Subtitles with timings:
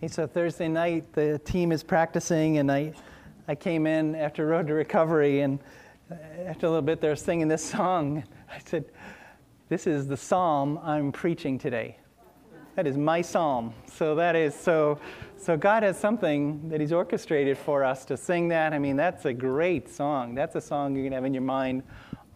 [0.00, 2.92] Hey, so Thursday night, the team is practicing, and I,
[3.48, 5.58] I came in after Road to Recovery, and
[6.46, 8.22] after a little bit, they're singing this song.
[8.48, 8.84] I said,
[9.68, 11.98] This is the psalm I'm preaching today.
[12.76, 13.74] That is my psalm.
[13.92, 15.00] So that is so.
[15.36, 18.72] So God has something that He's orchestrated for us to sing that.
[18.72, 20.32] I mean, that's a great song.
[20.32, 21.82] That's a song you can have in your mind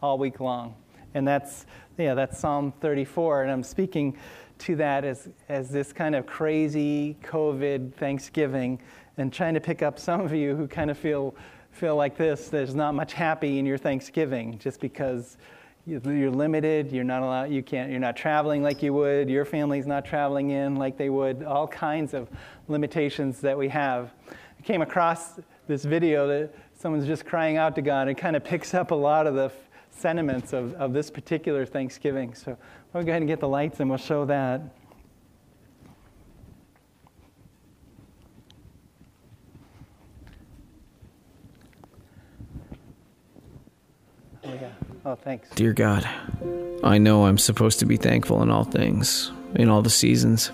[0.03, 0.75] all week long.
[1.15, 1.67] And that's
[1.97, 3.45] yeah, that's Psalm 34.
[3.45, 4.17] And I'm speaking
[4.63, 8.81] to that as, as this kind of crazy COVID Thanksgiving
[9.17, 11.35] and trying to pick up some of you who kind of feel,
[11.73, 15.37] feel like this there's not much happy in your Thanksgiving just because
[15.85, 19.85] you're limited you're not allowed you can't you're not traveling like you would your family's
[19.85, 22.31] not traveling in like they would all kinds of
[22.69, 24.13] limitations that we have.
[24.31, 28.07] I came across this video that someone's just crying out to god.
[28.07, 29.51] It kind of picks up a lot of the
[29.93, 32.57] sentiments of, of this particular thanksgiving so
[32.93, 34.61] we'll go ahead and get the lights and we'll show that
[44.45, 44.73] Oh, yeah.
[45.05, 45.49] Oh, thanks.
[45.51, 46.09] Dear God,
[46.83, 50.51] I know I'm supposed to be thankful in all things, in all the seasons,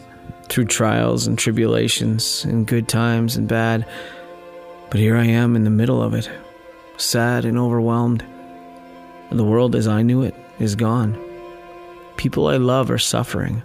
[0.48, 3.86] through trials and tribulations, in good times and bad.
[4.90, 6.30] But here I am in the middle of it,
[6.96, 8.24] sad and overwhelmed.
[9.30, 11.18] The world as I knew it is gone.
[12.16, 13.62] People I love are suffering.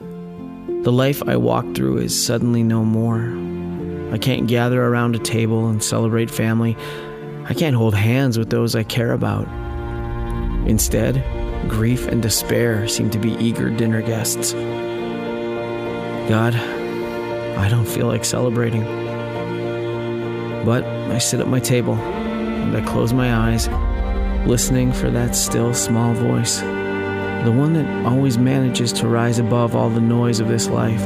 [0.84, 3.34] The life I walked through is suddenly no more.
[4.14, 6.76] I can't gather around a table and celebrate family.
[7.46, 9.48] I can't hold hands with those I care about.
[10.68, 11.24] Instead,
[11.70, 14.52] grief and despair seem to be eager dinner guests.
[16.30, 18.84] God, I don't feel like celebrating.
[20.66, 23.68] But I sit at my table and I close my eyes,
[24.46, 29.90] listening for that still small voice, the one that always manages to rise above all
[29.90, 31.02] the noise of this life.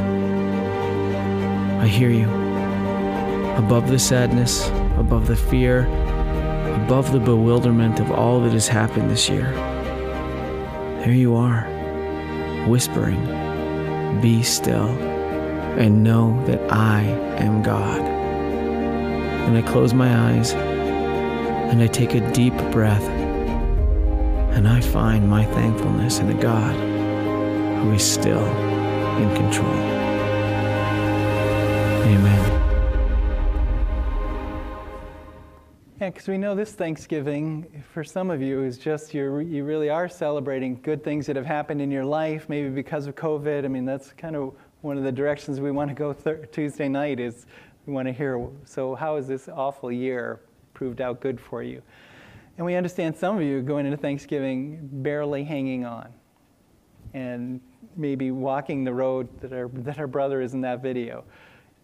[1.81, 2.29] I hear you.
[3.57, 5.85] Above the sadness, above the fear,
[6.83, 9.51] above the bewilderment of all that has happened this year.
[11.01, 11.61] There you are,
[12.67, 13.23] whispering,
[14.21, 14.89] Be still,
[15.77, 17.01] and know that I
[17.37, 18.01] am God.
[18.01, 23.03] And I close my eyes, and I take a deep breath,
[24.57, 26.75] and I find my thankfulness in a God
[27.83, 28.43] who is still
[29.19, 29.71] in control.
[32.01, 32.43] Amen.
[36.01, 39.91] Yeah, because we know this Thanksgiving, for some of you, is just you you really
[39.91, 43.63] are celebrating good things that have happened in your life, maybe because of COVID.
[43.63, 46.87] I mean, that's kind of one of the directions we want to go th- Tuesday
[46.89, 47.45] night is
[47.85, 50.39] we want to hear, so how has this awful year
[50.73, 51.83] proved out good for you?
[52.57, 56.09] And we understand some of you going into Thanksgiving barely hanging on
[57.13, 57.61] and
[57.95, 61.23] maybe walking the road that our, that our brother is in that video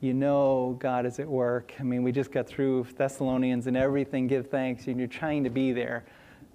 [0.04, 1.74] you know God is at work.
[1.80, 5.50] I mean, we just got through Thessalonians and everything, give thanks, and you're trying to
[5.50, 6.04] be there.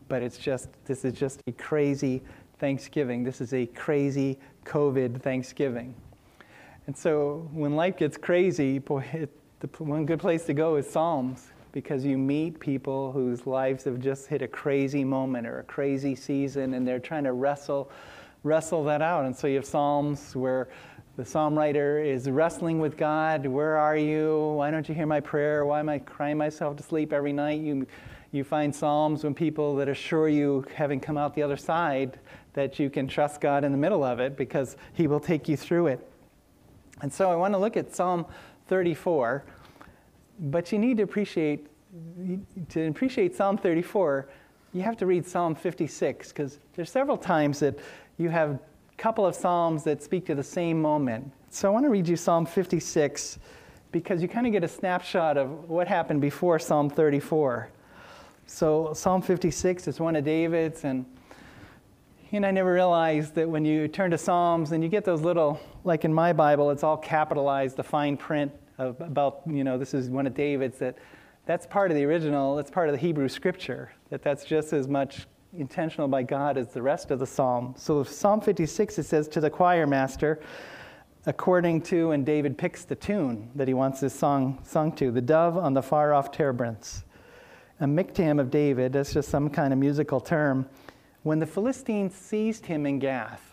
[0.09, 2.23] But it's just, this is just a crazy
[2.59, 3.25] Thanksgiving.
[3.25, 5.95] This is a crazy COVID Thanksgiving.
[6.87, 9.31] And so when life gets crazy, boy, it,
[9.61, 14.01] the one good place to go is Psalms because you meet people whose lives have
[14.01, 17.91] just hit a crazy moment or a crazy season and they're trying to wrestle
[18.45, 19.25] wrestle that out.
[19.25, 20.69] And so you have Psalms where
[21.19, 23.45] the psalm writer is wrestling with God.
[23.45, 24.55] Where are you?
[24.57, 25.67] Why don't you hear my prayer?
[25.67, 27.61] Why am I crying myself to sleep every night?
[27.61, 27.89] You,
[28.31, 32.21] you find psalms when people that assure you, having come out the other side,
[32.53, 35.57] that you can trust God in the middle of it because He will take you
[35.57, 36.09] through it.
[37.03, 38.25] And so I want to look at Psalm
[38.69, 39.45] 34,
[40.39, 41.67] but you need to appreciate
[42.69, 44.29] to appreciate Psalm 34.
[44.75, 47.79] You have to read Psalm 56 because there's several times that
[48.19, 48.61] you have a
[48.99, 51.31] couple of Psalms that speak to the same moment.
[51.51, 53.39] So I want to read you Psalm 56
[53.91, 57.71] because you kind of get a snapshot of what happened before Psalm 34.
[58.47, 61.07] So Psalm 56 is one of David's, and
[62.31, 65.59] and I never realized that when you turn to Psalms and you get those little,
[65.85, 70.09] like in my Bible, it's all capitalized, the fine print about, you know, this is
[70.09, 70.99] one of David's, that
[71.47, 74.87] that's part of the original, that's part of the Hebrew scripture, that that's just as
[74.87, 75.27] much
[75.57, 77.75] intentional by God as the rest of the psalm.
[77.77, 80.41] So, Psalm 56, it says, To the choir master,
[81.27, 85.21] according to, and David picks the tune that he wants this song sung to, the
[85.21, 87.05] dove on the far off terebinths.
[87.81, 90.69] A miktam of David, that's just some kind of musical term.
[91.23, 93.48] When the Philistines seized him in Gath,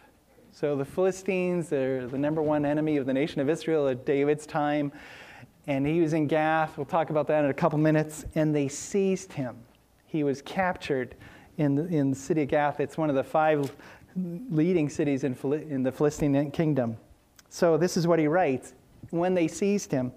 [0.56, 4.46] so the Philistines are the number one enemy of the nation of Israel at David's
[4.46, 4.90] time,
[5.68, 6.78] and he was in Gath.
[6.78, 8.24] We'll talk about that in a couple minutes.
[8.36, 9.58] And they seized him.
[10.06, 11.16] He was captured
[11.58, 12.80] in the, in the city of Gath.
[12.80, 13.76] It's one of the five
[14.50, 15.36] leading cities in,
[15.70, 16.96] in the Philistine kingdom.
[17.50, 18.76] So this is what he writes
[19.10, 20.14] when they seized him.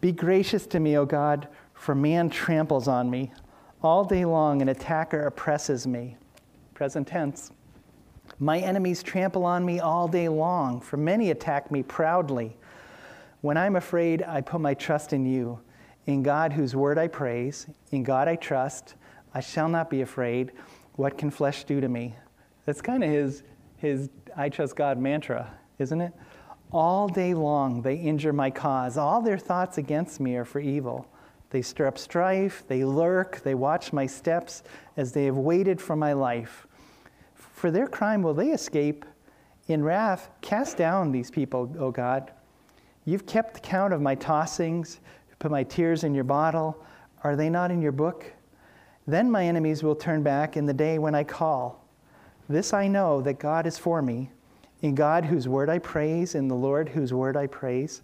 [0.00, 3.30] Be gracious to me, O God, for man tramples on me.
[3.80, 6.16] All day long, an attacker oppresses me.
[6.74, 7.52] Present tense.
[8.40, 12.56] My enemies trample on me all day long, for many attack me proudly.
[13.40, 15.58] When I'm afraid, I put my trust in you.
[16.06, 18.94] In God, whose word I praise, in God I trust,
[19.34, 20.52] I shall not be afraid.
[20.94, 22.14] What can flesh do to me?
[22.64, 23.42] That's kind of his,
[23.76, 26.12] his I trust God mantra, isn't it?
[26.70, 28.96] All day long they injure my cause.
[28.96, 31.08] All their thoughts against me are for evil.
[31.50, 34.62] They stir up strife, they lurk, they watch my steps
[34.96, 36.67] as they have waited for my life.
[37.58, 39.04] For their crime will they escape?
[39.66, 42.30] In wrath, cast down these people, O God.
[43.04, 44.98] You've kept count of my tossings,
[45.40, 46.80] put my tears in your bottle.
[47.24, 48.24] Are they not in your book?
[49.08, 51.84] Then my enemies will turn back in the day when I call.
[52.48, 54.30] This I know that God is for me.
[54.82, 58.02] In God, whose word I praise, in the Lord, whose word I praise.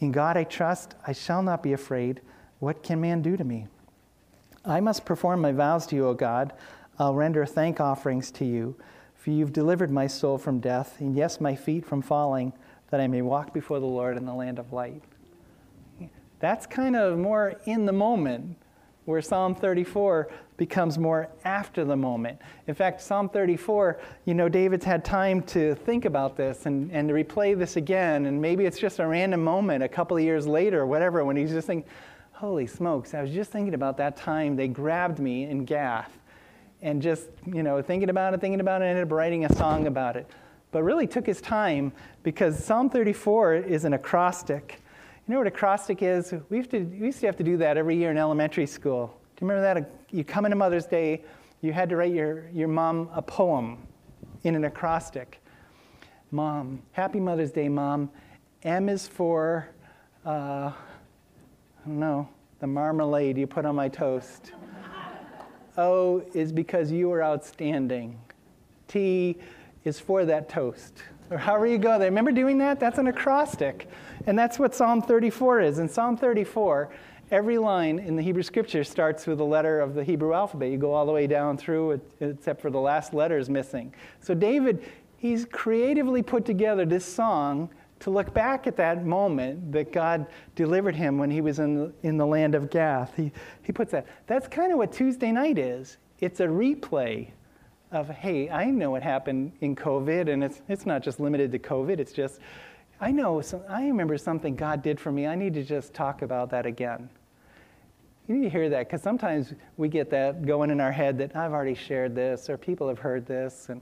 [0.00, 2.20] In God I trust, I shall not be afraid.
[2.58, 3.66] What can man do to me?
[4.62, 6.52] I must perform my vows to you, O God.
[7.00, 8.76] I'll render thank offerings to you,
[9.14, 12.52] for you've delivered my soul from death, and yes, my feet from falling,
[12.90, 15.02] that I may walk before the Lord in the land of light.
[16.40, 18.58] That's kind of more in the moment,
[19.06, 22.38] where Psalm 34 becomes more after the moment.
[22.66, 27.08] In fact, Psalm 34, you know, David's had time to think about this and, and
[27.08, 30.46] to replay this again, and maybe it's just a random moment a couple of years
[30.46, 31.90] later, or whatever, when he's just thinking,
[32.32, 36.19] holy smokes, I was just thinking about that time they grabbed me in Gath
[36.82, 39.54] and just, you know, thinking about it, thinking about it, and ended up writing a
[39.54, 40.26] song about it.
[40.72, 41.92] But really took his time
[42.22, 44.80] because Psalm 34 is an acrostic.
[45.26, 46.32] You know what acrostic is?
[46.48, 49.16] We used, to, we used to have to do that every year in elementary school.
[49.36, 49.90] Do you remember that?
[50.10, 51.22] You come into Mother's Day,
[51.60, 53.78] you had to write your, your mom a poem
[54.44, 55.40] in an acrostic.
[56.30, 58.10] Mom, happy Mother's Day, Mom.
[58.62, 59.68] M is for,
[60.24, 60.74] uh, I
[61.86, 62.28] don't know,
[62.60, 64.52] the marmalade you put on my toast.
[65.80, 68.20] O is because you are outstanding.
[68.86, 69.38] T
[69.84, 71.02] is for that toast.
[71.30, 72.08] Or however you go there.
[72.08, 72.78] Remember doing that?
[72.78, 73.88] That's an acrostic.
[74.26, 75.78] And that's what Psalm 34 is.
[75.78, 76.90] In Psalm 34,
[77.30, 80.70] every line in the Hebrew scripture starts with a letter of the Hebrew alphabet.
[80.70, 83.94] You go all the way down through, except for the last letter is missing.
[84.20, 84.84] So David,
[85.16, 90.96] he's creatively put together this song to look back at that moment that God delivered
[90.96, 93.14] him when he was in the, in the land of Gath.
[93.14, 93.30] He,
[93.62, 94.06] he puts that.
[94.26, 95.98] That's kind of what Tuesday night is.
[96.18, 97.30] It's a replay
[97.92, 101.58] of, hey, I know what happened in COVID, and it's, it's not just limited to
[101.58, 102.40] COVID, it's just,
[103.00, 105.26] I know, some, I remember something God did for me.
[105.26, 107.08] I need to just talk about that again.
[108.28, 111.34] You need to hear that because sometimes we get that going in our head that
[111.34, 113.70] I've already shared this or people have heard this.
[113.70, 113.80] And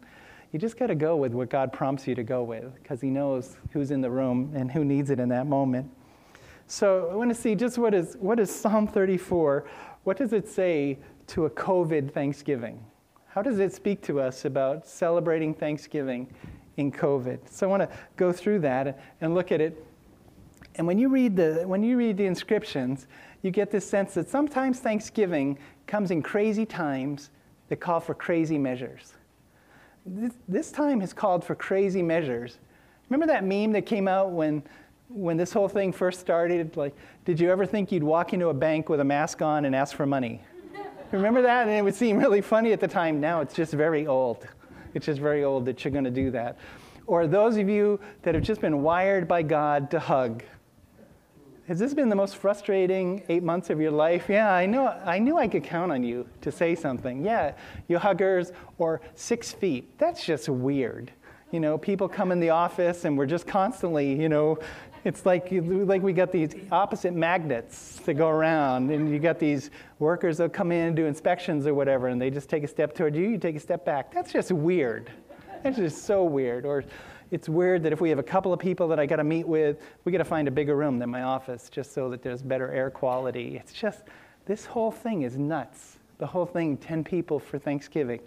[0.52, 3.10] you just got to go with what God prompts you to go with because He
[3.10, 5.90] knows who's in the room and who needs it in that moment.
[6.66, 9.66] So I want to see just what is, what is Psalm 34?
[10.04, 10.98] What does it say
[11.28, 12.82] to a COVID Thanksgiving?
[13.26, 16.28] How does it speak to us about celebrating Thanksgiving
[16.76, 17.50] in COVID?
[17.50, 19.84] So I want to go through that and look at it.
[20.76, 23.06] And when you read the, when you read the inscriptions,
[23.42, 27.30] you get this sense that sometimes Thanksgiving comes in crazy times
[27.68, 29.14] that call for crazy measures
[30.08, 32.58] this, this time has called for crazy measures.
[33.08, 34.62] Remember that meme that came out when,
[35.08, 36.76] when this whole thing first started?
[36.76, 36.94] Like,
[37.24, 39.96] did you ever think you'd walk into a bank with a mask on and ask
[39.96, 40.42] for money?
[41.10, 41.68] Remember that?
[41.68, 43.18] And it would seem really funny at the time.
[43.18, 44.46] Now it's just very old.
[44.94, 46.58] It's just very old that you're going to do that.
[47.06, 50.42] Or those of you that have just been wired by God to hug.
[51.68, 54.24] Has this been the most frustrating eight months of your life?
[54.30, 54.86] Yeah, I know.
[55.04, 57.22] I knew I could count on you to say something.
[57.22, 57.52] Yeah,
[57.88, 59.98] you huggers or six feet.
[59.98, 61.12] That's just weird.
[61.50, 64.58] You know, people come in the office and we're just constantly, you know,
[65.04, 69.70] it's like like we got these opposite magnets that go around, and you got these
[69.98, 72.94] workers that come in and do inspections or whatever, and they just take a step
[72.94, 74.10] toward you, you take a step back.
[74.10, 75.10] That's just weird.
[75.62, 76.64] That's just so weird.
[76.64, 76.82] Or
[77.30, 79.46] it's weird that if we have a couple of people that I got to meet
[79.46, 82.42] with, we got to find a bigger room than my office just so that there's
[82.42, 83.56] better air quality.
[83.56, 84.04] It's just,
[84.46, 85.98] this whole thing is nuts.
[86.18, 88.20] The whole thing, 10 people for Thanksgiving.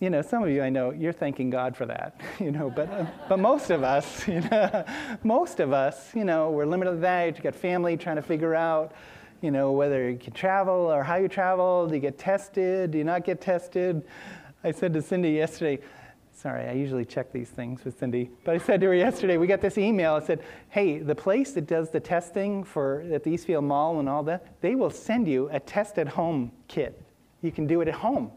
[0.00, 2.90] You know, some of you I know, you're thanking God for that, you know, but,
[2.90, 4.84] uh, but most of us, you know,
[5.22, 7.36] most of us, you know, we're limited to that.
[7.36, 8.92] You got family trying to figure out,
[9.42, 11.86] you know, whether you can travel or how you travel.
[11.86, 12.92] Do you get tested?
[12.92, 14.02] Do you not get tested?
[14.64, 15.82] I said to Cindy yesterday,
[16.34, 18.30] Sorry, I usually check these things with Cindy.
[18.44, 20.14] But I said to her yesterday, we got this email.
[20.14, 24.08] I said, hey, the place that does the testing for at the Eastfield Mall and
[24.08, 27.00] all that, they will send you a test at home kit.
[27.42, 28.30] You can do it at home.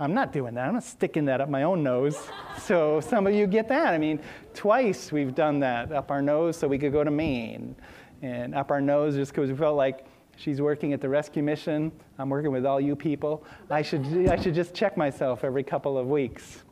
[0.00, 0.66] I'm not doing that.
[0.66, 2.18] I'm not sticking that up my own nose.
[2.58, 3.94] So some of you get that.
[3.94, 4.20] I mean,
[4.52, 7.74] twice we've done that up our nose so we could go to Maine,
[8.20, 10.04] and up our nose just because we felt like
[10.36, 11.90] she's working at the rescue mission.
[12.18, 13.44] I'm working with all you people.
[13.70, 16.64] I should I should just check myself every couple of weeks.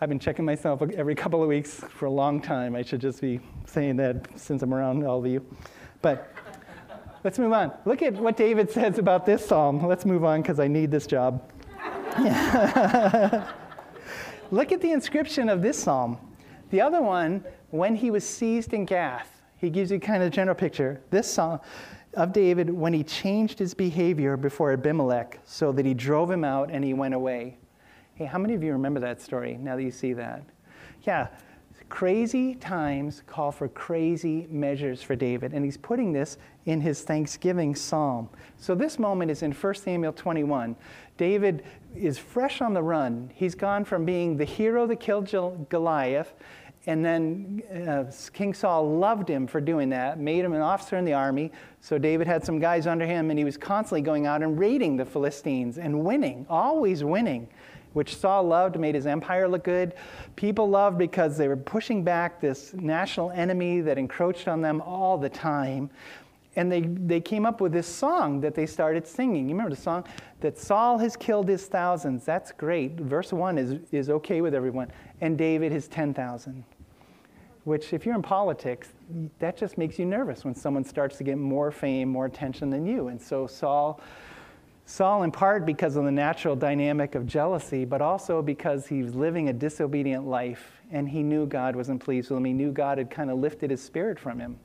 [0.00, 2.76] I've been checking myself every couple of weeks for a long time.
[2.76, 5.44] I should just be saying that since I'm around all of you.
[6.02, 6.32] But
[7.24, 7.72] let's move on.
[7.84, 9.84] Look at what David says about this psalm.
[9.84, 11.42] Let's move on because I need this job.
[14.50, 16.18] Look at the inscription of this psalm.
[16.70, 20.30] The other one, when he was seized in Gath, he gives you kind of a
[20.30, 21.00] general picture.
[21.10, 21.58] This psalm
[22.14, 26.70] of David, when he changed his behavior before Abimelech so that he drove him out
[26.70, 27.58] and he went away.
[28.18, 30.42] Hey, how many of you remember that story now that you see that?
[31.04, 31.28] Yeah,
[31.88, 37.76] crazy times call for crazy measures for David, and he's putting this in his Thanksgiving
[37.76, 38.28] psalm.
[38.56, 40.74] So this moment is in 1 Samuel 21.
[41.16, 41.62] David
[41.94, 43.30] is fresh on the run.
[43.36, 46.34] He's gone from being the hero that killed Goliath,
[46.86, 51.04] and then uh, King Saul loved him for doing that, made him an officer in
[51.04, 51.52] the army.
[51.82, 54.96] So David had some guys under him, and he was constantly going out and raiding
[54.96, 57.48] the Philistines and winning, always winning
[57.98, 59.94] which Saul loved, made his empire look good.
[60.36, 65.18] People loved because they were pushing back this national enemy that encroached on them all
[65.18, 65.90] the time.
[66.54, 69.48] And they, they came up with this song that they started singing.
[69.48, 70.04] You remember the song?
[70.38, 72.24] That Saul has killed his thousands.
[72.24, 72.92] That's great.
[73.00, 74.92] Verse 1 is, is okay with everyone.
[75.20, 76.62] And David his 10,000.
[77.64, 78.90] Which, if you're in politics,
[79.40, 82.86] that just makes you nervous when someone starts to get more fame, more attention than
[82.86, 83.08] you.
[83.08, 84.00] And so Saul
[84.90, 89.14] Saul, in part because of the natural dynamic of jealousy, but also because he was
[89.14, 92.46] living a disobedient life and he knew God wasn't pleased with him.
[92.46, 94.58] He knew God had kind of lifted his spirit from him.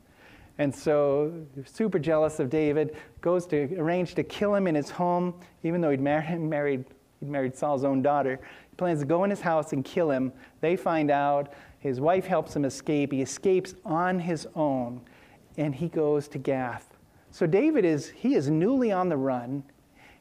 [0.60, 5.34] And so, super jealous of David, goes to arrange to kill him in his home,
[5.64, 6.86] even though he'd married, married,
[7.20, 8.40] he'd married Saul's own daughter.
[8.70, 10.32] He plans to go in his house and kill him.
[10.62, 11.54] They find out.
[11.80, 13.12] His wife helps him escape.
[13.12, 15.02] He escapes on his own,
[15.58, 16.96] and he goes to Gath.
[17.30, 19.64] So David is he is newly on the run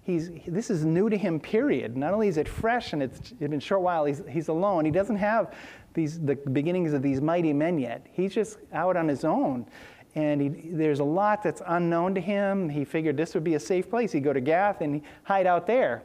[0.03, 1.97] he's, this is new to him, period.
[1.97, 4.85] Not only is it fresh and it's been a short while, he's, he's alone.
[4.85, 5.55] He doesn't have
[5.95, 8.07] these, the beginnings of these mighty men yet.
[8.13, 9.67] He's just out on his own.
[10.15, 12.69] And he, there's a lot that's unknown to him.
[12.69, 14.13] He figured this would be a safe place.
[14.13, 16.03] He'd go to Gath and hide out there.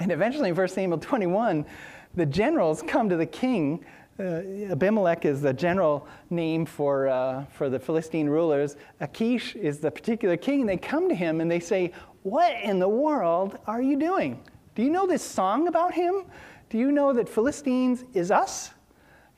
[0.00, 1.64] And eventually, in 1 Samuel 21,
[2.16, 3.84] the generals come to the king.
[4.18, 8.76] Uh, Abimelech is the general name for, uh, for the Philistine rulers.
[9.00, 10.66] Achish is the particular king.
[10.66, 11.92] They come to him and they say,
[12.24, 14.42] what in the world are you doing?
[14.74, 16.24] Do you know this song about him?
[16.70, 18.70] Do you know that Philistines is us?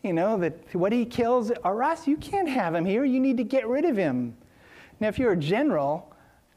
[0.05, 2.07] You know, that what he kills are us.
[2.07, 3.05] You can't have him here.
[3.05, 4.37] You need to get rid of him.
[5.01, 6.15] Now, if you're a general,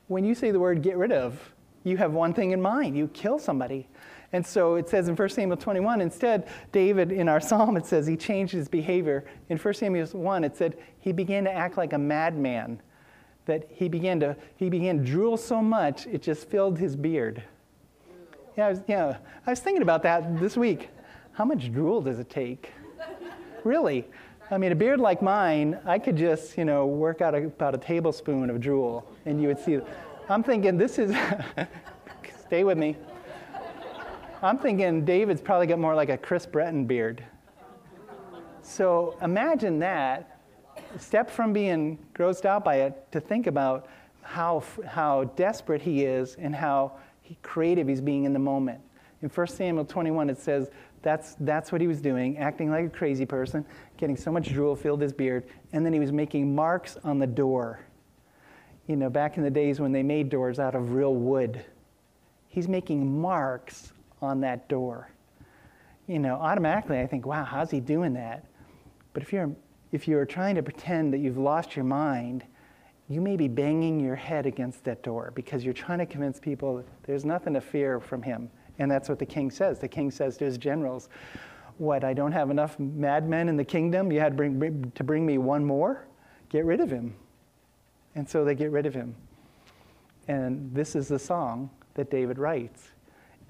[0.07, 1.39] when you say the word get rid of,
[1.83, 3.87] you have one thing in mind you kill somebody.
[4.31, 8.05] And so it says in 1 Samuel 21, instead, David, in our psalm, it says
[8.05, 9.25] he changed his behavior.
[9.49, 12.79] In 1 Samuel 1, it said he began to act like a madman
[13.49, 17.43] that he began to he began to drool so much it just filled his beard.
[18.57, 20.89] Yeah, I was, yeah, I was thinking about that this week.
[21.33, 22.71] How much drool does it take?
[23.63, 24.07] really?
[24.51, 27.75] I mean, a beard like mine, I could just, you know, work out a, about
[27.75, 29.79] a tablespoon of drool, and you would see.
[30.27, 31.15] I'm thinking this is.
[32.47, 32.95] stay with me.
[34.41, 37.23] I'm thinking David's probably got more like a Chris Breton beard.
[38.61, 40.28] So imagine that
[40.97, 43.87] step from being grossed out by it to think about
[44.21, 48.79] how, how desperate he is and how he, creative he's being in the moment.
[49.21, 50.69] In 1 Samuel 21, it says
[51.01, 53.65] that's, that's what he was doing, acting like a crazy person,
[53.97, 57.27] getting so much drool filled his beard, and then he was making marks on the
[57.27, 57.79] door.
[58.87, 61.63] You know, back in the days when they made doors out of real wood,
[62.47, 65.09] he's making marks on that door.
[66.07, 68.45] You know, automatically I think, wow, how's he doing that?
[69.13, 69.51] But if you're
[69.91, 72.43] if you're trying to pretend that you've lost your mind,
[73.07, 76.83] you may be banging your head against that door because you're trying to convince people
[77.03, 78.49] there's nothing to fear from him.
[78.77, 79.79] And that's what the king says.
[79.79, 81.09] The king says to his generals,
[81.77, 84.11] What, I don't have enough madmen in the kingdom?
[84.11, 86.07] You had to bring, to bring me one more?
[86.49, 87.15] Get rid of him.
[88.15, 89.15] And so they get rid of him.
[90.27, 92.89] And this is the song that David writes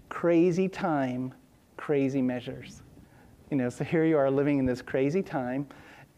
[0.07, 1.33] Crazy time,
[1.75, 2.81] crazy measures.
[3.51, 5.67] You know, so here you are living in this crazy time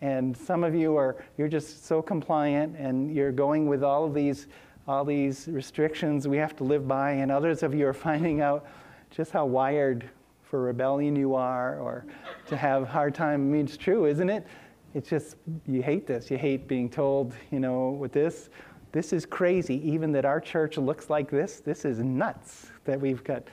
[0.01, 4.13] and some of you are you're just so compliant and you're going with all of
[4.13, 4.47] these
[4.87, 7.11] all these restrictions we have to live by.
[7.11, 8.65] And others of you are finding out
[9.11, 10.09] just how wired
[10.43, 12.05] for rebellion you are or
[12.47, 13.41] to have hard time.
[13.41, 14.45] I mean it's true isn't it?
[14.93, 16.29] It's just you hate this.
[16.29, 18.49] You hate being told you know with this
[18.91, 19.87] this is crazy.
[19.89, 23.43] Even that our church looks like this this is nuts that we've got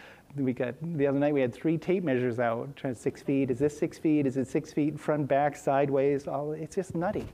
[0.40, 3.50] we got the other night we had three tape measures out, trying to six feet.
[3.50, 4.26] Is this six feet?
[4.26, 6.26] Is it six feet front, back, sideways?
[6.26, 7.26] All it's just nutty.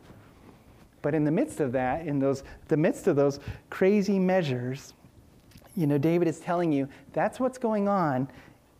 [1.03, 4.95] But in the midst of that, in those the midst of those crazy measures,
[5.77, 8.29] you know, David is telling you that's what's going on,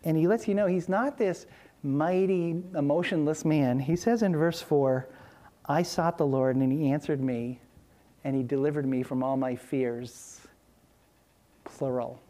[0.05, 1.47] and he lets you know he's not this
[1.83, 3.79] mighty, emotionless man.
[3.79, 5.07] He says in verse four,
[5.67, 7.61] "I sought the Lord, and He answered me,
[8.25, 10.41] and He delivered me from all my fears."
[11.65, 12.21] Plural.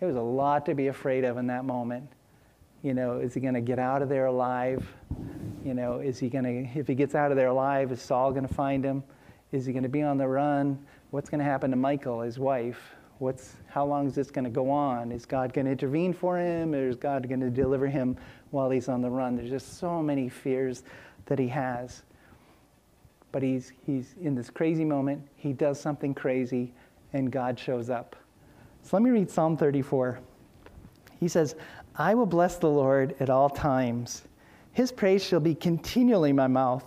[0.00, 2.08] It was a lot to be afraid of in that moment.
[2.82, 4.86] You know, is he going to get out of there alive?
[5.64, 8.30] You know, is he going to, if he gets out of there alive, is Saul
[8.32, 9.02] going to find him?
[9.52, 10.78] Is he going to be on the run?
[11.10, 12.94] What's going to happen to Michal, his wife?
[13.18, 15.12] What's, how long is this going to go on?
[15.12, 18.16] Is God going to intervene for him, or is God going to deliver him
[18.50, 19.36] while he's on the run?
[19.36, 20.82] There's just so many fears
[21.26, 22.02] that he has.
[23.32, 25.26] But he's, he's in this crazy moment.
[25.36, 26.74] He does something crazy,
[27.12, 28.16] and God shows up.
[28.84, 30.20] So let me read Psalm 34.
[31.18, 31.56] He says,
[31.96, 34.24] I will bless the Lord at all times.
[34.72, 36.84] His praise shall be continually my mouth.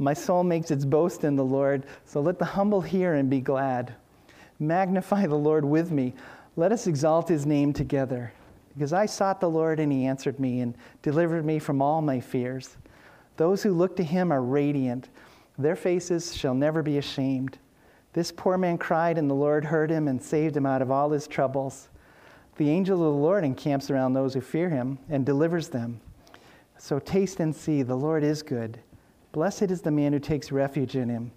[0.00, 3.40] My soul makes its boast in the Lord, so let the humble hear and be
[3.40, 3.94] glad.
[4.58, 6.12] Magnify the Lord with me.
[6.56, 8.32] Let us exalt his name together.
[8.74, 12.18] Because I sought the Lord, and he answered me and delivered me from all my
[12.18, 12.76] fears.
[13.36, 15.08] Those who look to him are radiant,
[15.56, 17.58] their faces shall never be ashamed.
[18.18, 21.10] This poor man cried, and the Lord heard him and saved him out of all
[21.10, 21.88] his troubles.
[22.56, 26.00] The angel of the Lord encamps around those who fear him and delivers them.
[26.78, 28.80] So taste and see, the Lord is good.
[29.30, 31.30] Blessed is the man who takes refuge in him.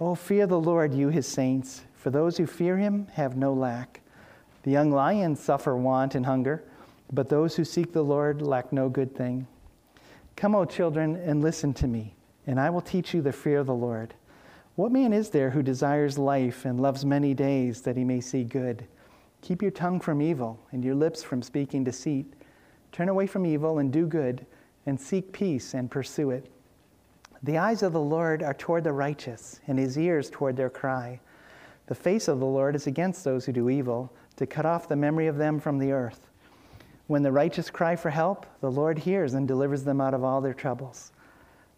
[0.00, 4.00] Oh, fear the Lord, you his saints, for those who fear him have no lack.
[4.62, 6.64] The young lions suffer want and hunger,
[7.12, 9.46] but those who seek the Lord lack no good thing.
[10.34, 12.14] Come, O children, and listen to me,
[12.46, 14.14] and I will teach you the fear of the Lord.
[14.76, 18.44] What man is there who desires life and loves many days that he may see
[18.44, 18.86] good?
[19.40, 22.30] Keep your tongue from evil and your lips from speaking deceit.
[22.92, 24.44] Turn away from evil and do good,
[24.84, 26.50] and seek peace and pursue it.
[27.42, 31.20] The eyes of the Lord are toward the righteous, and his ears toward their cry.
[31.86, 34.96] The face of the Lord is against those who do evil, to cut off the
[34.96, 36.28] memory of them from the earth.
[37.06, 40.42] When the righteous cry for help, the Lord hears and delivers them out of all
[40.42, 41.12] their troubles.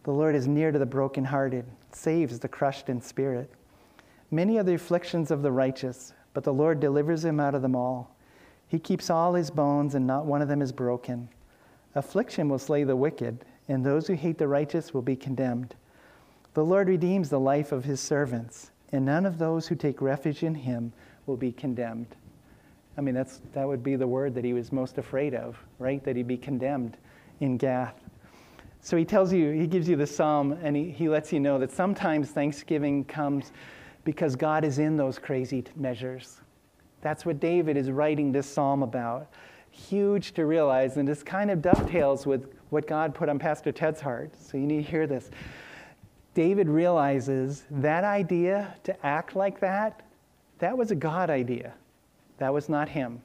[0.03, 3.51] The Lord is near to the brokenhearted, saves the crushed in spirit.
[4.31, 7.75] Many are the afflictions of the righteous, but the Lord delivers him out of them
[7.75, 8.15] all.
[8.67, 11.27] He keeps all his bones, and not one of them is broken.
[11.95, 15.75] Affliction will slay the wicked, and those who hate the righteous will be condemned.
[16.53, 20.43] The Lord redeems the life of his servants, and none of those who take refuge
[20.43, 20.93] in him
[21.25, 22.15] will be condemned.
[22.97, 26.03] I mean, that's, that would be the word that he was most afraid of, right?
[26.03, 26.97] That he'd be condemned
[27.39, 28.08] in Gath.
[28.81, 31.59] So he tells you, he gives you the psalm, and he, he lets you know
[31.59, 33.51] that sometimes Thanksgiving comes
[34.05, 36.39] because God is in those crazy measures.
[37.01, 39.29] That's what David is writing this psalm about.
[39.71, 44.01] Huge to realize, and this kind of dovetails with what God put on Pastor Ted's
[44.01, 44.31] heart.
[44.39, 45.29] So you need to hear this.
[46.33, 50.03] David realizes that idea to act like that,
[50.59, 51.73] that was a God idea.
[52.37, 53.21] That was not him.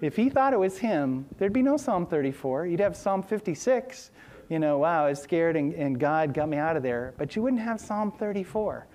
[0.00, 2.66] If he thought it was him, there'd be no Psalm 34.
[2.66, 4.10] You'd have Psalm 56
[4.48, 7.14] you know, wow, I was scared and, and God got me out of there.
[7.18, 8.86] But you wouldn't have Psalm 34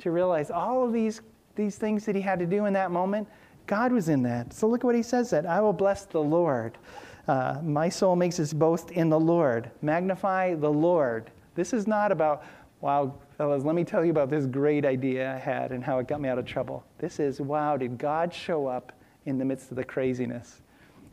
[0.00, 1.22] to realize all of these,
[1.56, 3.26] these things that he had to do in that moment.
[3.66, 4.52] God was in that.
[4.52, 6.78] So look at what he says that I will bless the Lord.
[7.26, 9.70] Uh, my soul makes its boast in the Lord.
[9.82, 11.30] Magnify the Lord.
[11.54, 12.44] This is not about,
[12.80, 16.08] wow, fellas, let me tell you about this great idea I had and how it
[16.08, 16.84] got me out of trouble.
[16.98, 18.92] This is, wow, did God show up
[19.26, 20.62] in the midst of the craziness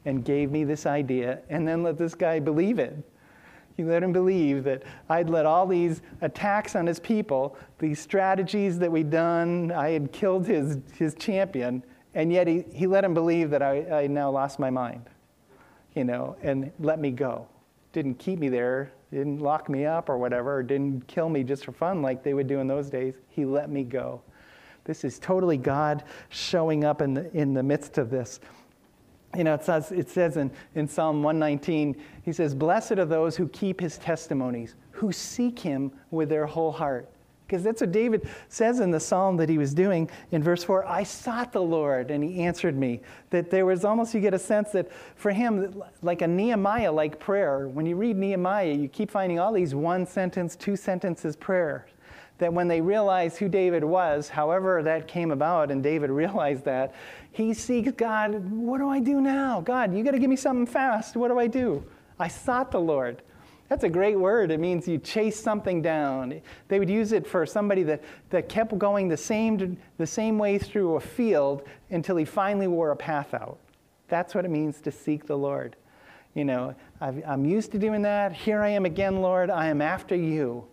[0.06, 2.98] and gave me this idea and then let this guy believe it?
[3.76, 8.80] He let him believe that I'd let all these attacks on his people, these strategies
[8.80, 11.84] that we'd done, I had killed his, his champion,
[12.14, 15.10] and yet he, he let him believe that I, I now lost my mind,
[15.94, 17.48] you know, and let me go.
[17.92, 21.66] Didn't keep me there, didn't lock me up or whatever, or didn't kill me just
[21.66, 23.16] for fun like they would do in those days.
[23.28, 24.22] He let me go.
[24.86, 28.40] This is totally God showing up in the, in the midst of this
[29.36, 33.36] you know, it says, it says in, in Psalm 119, he says, Blessed are those
[33.36, 37.10] who keep his testimonies, who seek him with their whole heart.
[37.46, 40.84] Because that's what David says in the psalm that he was doing in verse 4
[40.88, 43.02] I sought the Lord and he answered me.
[43.30, 47.20] That there was almost, you get a sense that for him, like a Nehemiah like
[47.20, 51.92] prayer, when you read Nehemiah, you keep finding all these one sentence, two sentences prayers
[52.38, 56.94] that when they realized who David was, however that came about, and David realized that,
[57.36, 59.60] he seeks God, what do I do now?
[59.60, 61.18] God, you got to give me something fast.
[61.18, 61.84] What do I do?
[62.18, 63.22] I sought the Lord.
[63.68, 64.52] That's a great word.
[64.52, 66.42] It means you chase something down.
[66.70, 70.58] They would use it for somebody that, that kept going the same, the same way
[70.58, 73.58] through a field until he finally wore a path out.
[74.08, 75.76] That's what it means to seek the Lord.
[76.36, 78.32] You know, i am used to doing that.
[78.32, 79.50] Here I am again, Lord.
[79.50, 80.66] I am after you.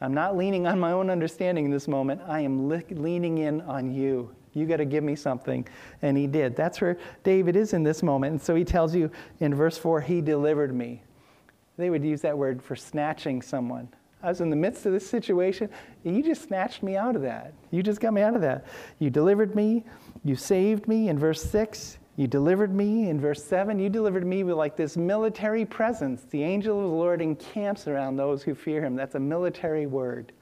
[0.00, 2.20] I'm not leaning on my own understanding in this moment.
[2.26, 4.34] I am le- leaning in on you.
[4.54, 5.66] You got to give me something.
[6.02, 6.56] And he did.
[6.56, 8.32] That's where David is in this moment.
[8.32, 11.02] And so he tells you in verse 4 He delivered me.
[11.76, 13.88] They would use that word for snatching someone.
[14.22, 15.68] I was in the midst of this situation.
[16.04, 17.52] and You just snatched me out of that.
[17.70, 18.64] You just got me out of that.
[18.98, 19.84] You delivered me.
[20.24, 21.98] You saved me in verse 6.
[22.16, 23.78] You delivered me in verse 7.
[23.78, 26.24] You delivered me with like this military presence.
[26.30, 28.94] The angel of the Lord encamps around those who fear him.
[28.94, 30.32] That's a military word.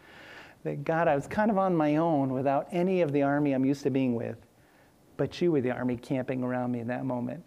[0.65, 3.65] That God, I was kind of on my own without any of the army I'm
[3.65, 4.37] used to being with.
[5.17, 7.43] But you were the army camping around me in that moment.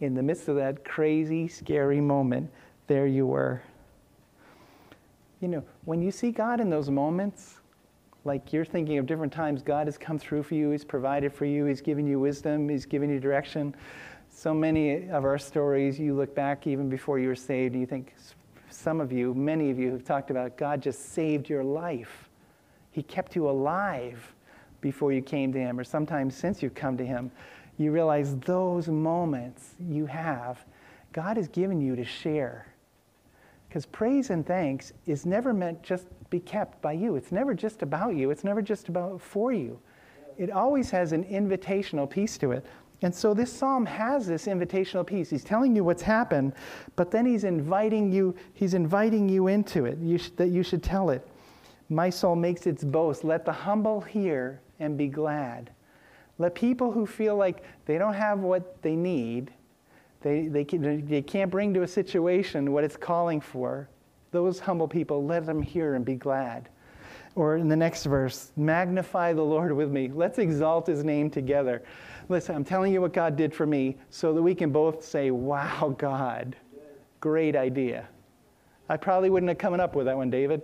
[0.00, 2.50] In the midst of that crazy, scary moment,
[2.86, 3.62] there you were.
[5.40, 7.60] You know, when you see God in those moments,
[8.24, 11.44] like you're thinking of different times God has come through for you, He's provided for
[11.44, 13.74] you, He's given you wisdom, He's given you direction.
[14.28, 17.86] So many of our stories, you look back even before you were saved, and you
[17.86, 18.14] think,
[18.68, 22.29] some of you, many of you have talked about God just saved your life.
[22.90, 24.34] He kept you alive
[24.80, 27.30] before you came to Him, or sometimes since you've come to Him.
[27.76, 30.64] You realize those moments you have,
[31.12, 32.66] God has given you to share.
[33.68, 37.16] Because praise and thanks is never meant just be kept by you.
[37.16, 38.30] It's never just about you.
[38.30, 39.78] It's never just about for you.
[40.38, 42.64] It always has an invitational piece to it.
[43.02, 45.30] And so this psalm has this invitational piece.
[45.30, 46.52] He's telling you what's happened,
[46.96, 50.82] but then he's inviting you, he's inviting you into it, you sh- that you should
[50.82, 51.26] tell it.
[51.90, 53.24] My soul makes its boast.
[53.24, 55.70] Let the humble hear and be glad.
[56.38, 59.52] Let people who feel like they don't have what they need
[60.22, 63.88] they, they, can, they can't bring to a situation what it's calling for.
[64.32, 66.68] Those humble people, let them hear and be glad.
[67.36, 70.10] Or in the next verse, magnify the Lord with me.
[70.12, 71.82] Let's exalt his name together.
[72.28, 75.30] Listen, I'm telling you what God did for me so that we can both say,
[75.30, 76.54] Wow, God,
[77.20, 78.08] great idea.
[78.88, 80.62] I probably wouldn't have come up with that one, David.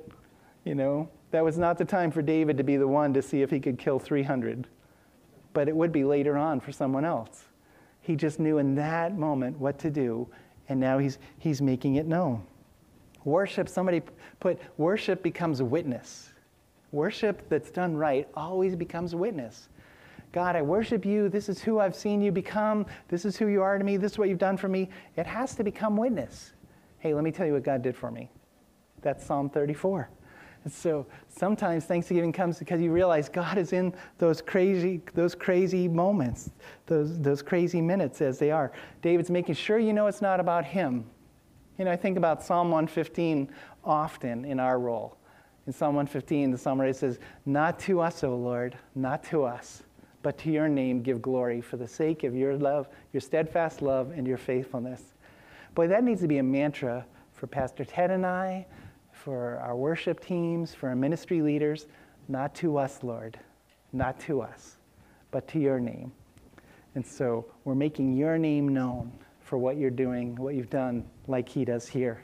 [0.65, 3.43] You know, that was not the time for David to be the one to see
[3.43, 4.67] if he could kill 300.
[5.53, 7.45] But it would be later on for someone else.
[8.01, 10.29] He just knew in that moment what to do,
[10.69, 12.45] and now he's, he's making it known.
[13.25, 14.03] Worship, somebody
[14.39, 16.33] put, worship becomes witness.
[16.93, 19.69] Worship that's done right always becomes witness.
[20.31, 21.29] God, I worship you.
[21.29, 22.87] This is who I've seen you become.
[23.09, 23.97] This is who you are to me.
[23.97, 24.91] This is what you've done for me.
[25.17, 26.53] It has to become witness.
[26.99, 28.31] Hey, let me tell you what God did for me.
[29.03, 30.09] That's Psalm 34.
[30.71, 36.51] So sometimes Thanksgiving comes because you realize God is in those crazy, those crazy moments,
[36.87, 38.73] those, those crazy minutes as they are.
[39.03, 41.05] David's making sure you know it's not about him.
[41.79, 43.51] You know, I think about Psalm 115
[43.85, 45.19] often in our role.
[45.67, 49.83] In Psalm 115, the psalm says, Not to us, O Lord, not to us,
[50.23, 54.13] but to your name give glory for the sake of your love, your steadfast love,
[54.17, 55.03] and your faithfulness.
[55.75, 58.67] Boy, that needs to be a mantra for Pastor Ted and I,
[59.27, 61.89] for our worship teams, for our ministry leaders,
[62.29, 63.37] not to us, Lord,
[63.93, 64.77] not to us,
[65.33, 66.13] but to your name.
[66.95, 69.11] And so we're making your name known
[69.41, 72.23] for what you're doing, what you've done, like he does here.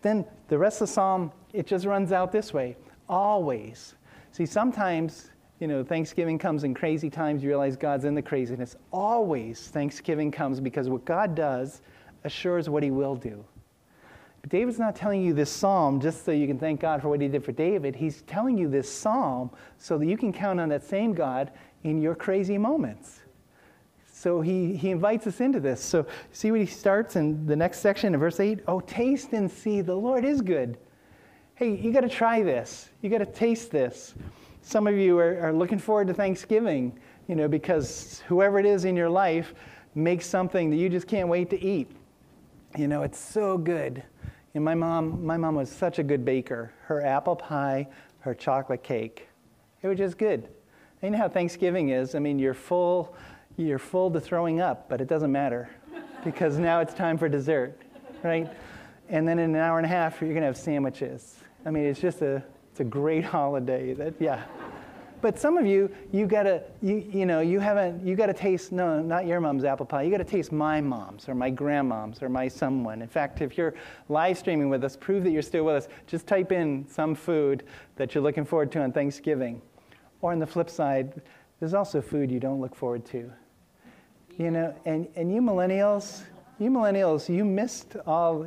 [0.00, 2.74] Then the rest of the psalm, it just runs out this way
[3.06, 3.94] always.
[4.32, 8.76] See, sometimes, you know, Thanksgiving comes in crazy times, you realize God's in the craziness.
[8.94, 11.82] Always, Thanksgiving comes because what God does
[12.24, 13.44] assures what he will do.
[14.48, 17.28] David's not telling you this psalm just so you can thank God for what he
[17.28, 17.94] did for David.
[17.94, 21.50] He's telling you this psalm so that you can count on that same God
[21.84, 23.20] in your crazy moments.
[24.10, 25.80] So he, he invites us into this.
[25.80, 28.60] So see what he starts in the next section in verse 8?
[28.66, 30.78] Oh, taste and see the Lord is good.
[31.54, 32.88] Hey, you got to try this.
[33.02, 34.14] You got to taste this.
[34.62, 38.84] Some of you are, are looking forward to Thanksgiving, you know, because whoever it is
[38.84, 39.54] in your life
[39.94, 41.90] makes something that you just can't wait to eat.
[42.76, 44.02] You know, it's so good.
[44.58, 46.72] And my mom, my mom was such a good baker.
[46.86, 47.86] Her apple pie,
[48.18, 49.28] her chocolate cake,
[49.82, 50.48] it was just good.
[51.00, 52.16] you know how Thanksgiving is.
[52.16, 53.14] I mean, you're full,
[53.56, 55.70] you're full to throwing up, but it doesn't matter
[56.24, 57.80] because now it's time for dessert,
[58.24, 58.50] right?
[59.08, 61.36] And then in an hour and a half, you're gonna have sandwiches.
[61.64, 62.42] I mean, it's just a,
[62.72, 63.94] it's a great holiday.
[63.94, 64.42] That yeah.
[65.20, 69.00] But some of you, you gotta, you, you know, you haven't, you gotta taste, no,
[69.00, 70.02] not your mom's apple pie.
[70.02, 73.02] You gotta taste my mom's or my grandmom's or my someone.
[73.02, 73.74] In fact, if you're
[74.08, 75.88] live streaming with us, prove that you're still with us.
[76.06, 77.64] Just type in some food
[77.96, 79.60] that you're looking forward to on Thanksgiving.
[80.20, 81.20] Or on the flip side,
[81.58, 83.30] there's also food you don't look forward to.
[84.36, 86.22] You know, and, and you millennials,
[86.60, 88.46] you millennials, you missed all,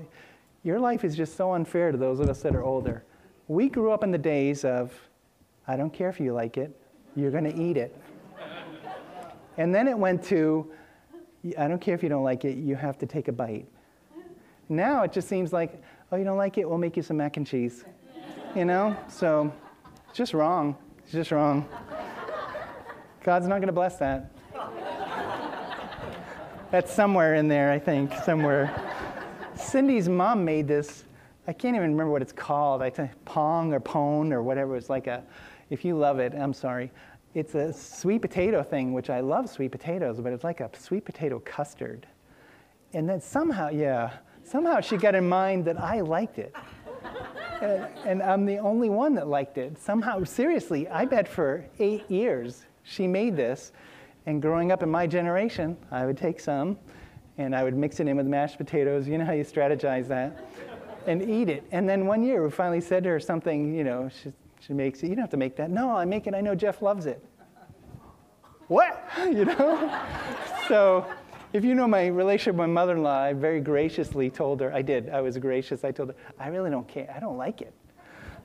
[0.64, 3.04] your life is just so unfair to those of us that are older.
[3.50, 4.94] We grew up in the days of,
[5.72, 6.78] I don't care if you like it,
[7.16, 7.98] you're going to eat it.
[9.58, 10.70] And then it went to,
[11.58, 13.66] I don't care if you don't like it, you have to take a bite.
[14.68, 15.82] Now it just seems like,
[16.12, 16.68] oh, you don't like it?
[16.68, 17.86] We'll make you some mac and cheese.
[18.54, 18.98] You know?
[19.08, 19.54] So
[20.10, 20.76] it's just wrong.
[21.04, 21.66] It's just wrong.
[23.24, 24.30] God's not going to bless that.
[26.70, 28.74] That's somewhere in there, I think, somewhere.
[29.56, 31.06] Cindy's mom made this.
[31.48, 32.82] I can't even remember what it's called.
[32.82, 34.76] I think pong or pone or whatever.
[34.76, 35.24] It's like a,
[35.72, 36.92] if you love it, I'm sorry.
[37.34, 41.06] It's a sweet potato thing, which I love sweet potatoes, but it's like a sweet
[41.06, 42.06] potato custard.
[42.94, 44.12] And then somehow, yeah,
[44.44, 46.54] somehow she got in mind that I liked it.
[47.62, 49.82] and, and I'm the only one that liked it.
[49.82, 53.72] Somehow, seriously, I bet for eight years she made this.
[54.26, 56.78] And growing up in my generation, I would take some
[57.38, 59.08] and I would mix it in with mashed potatoes.
[59.08, 60.38] You know how you strategize that?
[61.08, 61.64] and eat it.
[61.72, 64.10] And then one year we finally said to her something, you know,
[64.66, 65.08] she makes it.
[65.08, 65.72] You don't have to make that.
[65.72, 66.36] No, I make it.
[66.36, 67.24] I know Jeff loves it.
[68.68, 69.04] what?
[69.22, 70.00] You know?
[70.68, 71.06] so
[71.54, 74.74] if you know my relationship with my mother in law, I very graciously told her,
[74.74, 75.84] I did, I was gracious.
[75.84, 77.12] I told her, I really don't care.
[77.16, 77.74] I don't like it.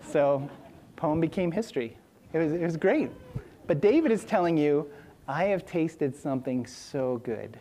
[0.08, 0.48] So
[0.96, 1.96] poem became history.
[2.32, 3.10] It was, it was great.
[3.66, 4.88] But David is telling you,
[5.28, 7.58] I have tasted something so good.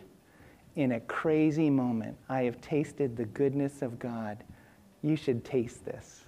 [0.76, 4.44] In a crazy moment, I have tasted the goodness of God.
[5.02, 6.25] You should taste this.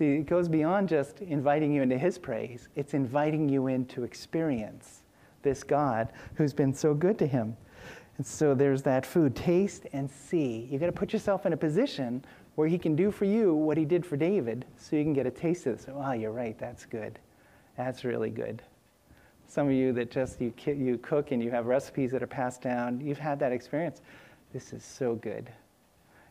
[0.00, 4.02] See, it goes beyond just inviting you into His praise, it's inviting you in to
[4.02, 5.02] experience
[5.42, 7.54] this God who's been so good to him.
[8.16, 9.36] And so there's that food.
[9.36, 10.66] Taste and see.
[10.70, 13.76] You've got to put yourself in a position where He can do for you what
[13.76, 15.86] He did for David so you can get a taste of this.
[15.90, 17.18] Oh, ah, you're right, that's good.
[17.76, 18.62] That's really good.
[19.48, 22.62] Some of you that just you, you cook and you have recipes that are passed
[22.62, 24.00] down, you've had that experience.
[24.54, 25.52] This is so good.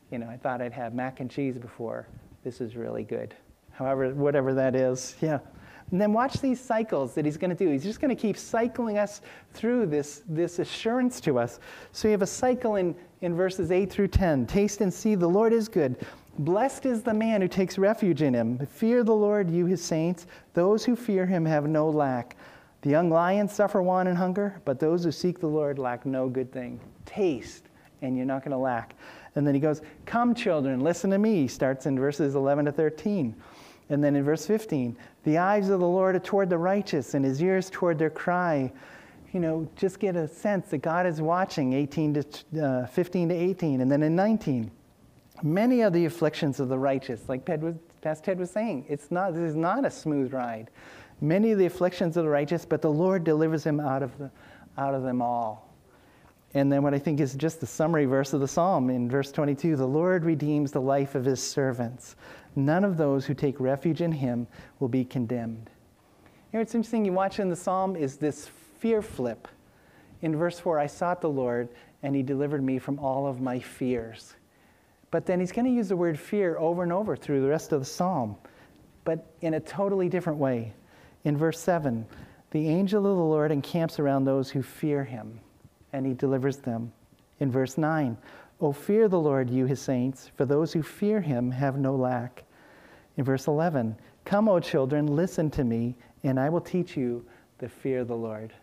[0.10, 2.08] You know, I thought I'd have mac and cheese before.
[2.43, 3.36] This is really good.
[3.79, 5.39] However, whatever that is, yeah.
[5.91, 7.71] And then watch these cycles that he's going to do.
[7.71, 9.21] He's just going to keep cycling us
[9.53, 11.61] through this, this assurance to us.
[11.93, 14.47] So you have a cycle in, in verses 8 through 10.
[14.47, 15.95] Taste and see the Lord is good.
[16.39, 18.67] Blessed is the man who takes refuge in him.
[18.67, 20.27] Fear the Lord, you his saints.
[20.53, 22.35] Those who fear him have no lack.
[22.81, 26.27] The young lions suffer want and hunger, but those who seek the Lord lack no
[26.27, 26.81] good thing.
[27.05, 27.69] Taste,
[28.01, 28.95] and you're not going to lack.
[29.35, 31.35] And then he goes, Come, children, listen to me.
[31.35, 33.35] He starts in verses 11 to 13.
[33.89, 37.25] And then in verse 15, the eyes of the Lord are toward the righteous and
[37.25, 38.71] his ears toward their cry.
[39.34, 43.36] You know, just get a sense that God is watching 18 to uh, 15 to
[43.36, 43.82] 18.
[43.82, 44.71] And then in 19,
[45.41, 49.12] many of the afflictions of the righteous, like Ted was, Pastor Ted was saying, it's
[49.12, 50.69] not, this is not a smooth ride.
[51.21, 54.32] Many of the afflictions of the righteous, but the Lord delivers him out of, the,
[54.78, 55.68] out of them all.
[56.53, 59.31] And then what I think is just the summary verse of the psalm in verse
[59.31, 62.15] 22 the Lord redeems the life of his servants.
[62.55, 64.47] None of those who take refuge in him
[64.79, 65.69] will be condemned.
[66.51, 69.47] You know, what's interesting you watch in the psalm is this fear flip.
[70.21, 71.69] In verse 4, I sought the Lord,
[72.01, 74.35] and he delivered me from all of my fears.
[75.12, 77.71] But then he's going to use the word fear over and over through the rest
[77.71, 78.35] of the psalm,
[79.05, 80.73] but in a totally different way.
[81.23, 82.05] In verse 7,
[82.51, 85.39] the angel of the Lord encamps around those who fear him,
[85.93, 86.91] and he delivers them.
[87.39, 88.17] In verse nine.
[88.17, 88.17] 9,
[88.62, 92.43] O fear the Lord, you his saints, for those who fear him have no lack.
[93.15, 97.25] In verse 11, Come, O children, listen to me, and I will teach you
[97.60, 98.54] the fear of the Lord.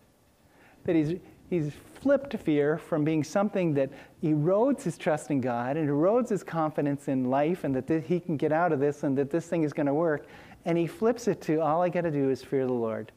[0.85, 1.15] That he's,
[1.49, 3.91] he's flipped fear from being something that
[4.23, 8.21] erodes his trust in God and erodes his confidence in life and that th- he
[8.21, 10.27] can get out of this and that this thing is going to work.
[10.67, 13.13] And he flips it to all I got to do is fear the Lord.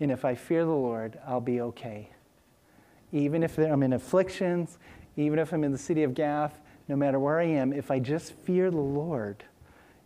[0.00, 2.10] And if I fear the Lord, I'll be okay.
[3.12, 4.78] Even if I'm in afflictions,
[5.16, 7.98] even if I'm in the city of Gath, no matter where I am, if I
[7.98, 9.44] just fear the Lord,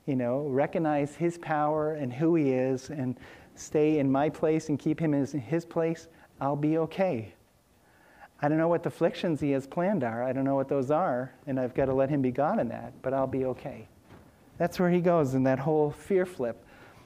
[0.07, 3.17] you know, recognize His power and who He is, and
[3.55, 6.09] stay in my place and keep Him in His place,
[6.41, 7.35] I'll be okay.
[8.41, 10.23] I don't know what the afflictions He has planned are.
[10.23, 12.69] I don't know what those are, and I've got to let Him be God in
[12.69, 13.89] that, but I'll be okay.
[14.59, 16.65] That's where He goes in that whole fear flip.